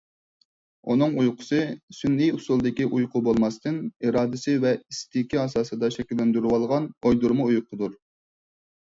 ئۇنىڭ 0.93 1.11
ئۇيقۇسى 1.23 1.59
سۈنئىي 1.97 2.31
ئۇسۇلدىكى 2.37 2.89
ئۇيقۇ 2.89 3.23
بولماستىن، 3.29 3.79
ئىرادىسى 4.07 4.57
ۋە 4.67 4.75
ئىستىكى 4.81 5.43
ئاساسىدا 5.45 5.95
شەكىللەندۈرۈۋالغان 6.01 6.93
ئويدۇرما 7.01 7.51
ئۇيقىدۇر. 7.55 8.01